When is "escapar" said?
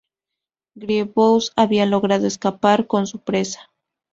2.25-2.87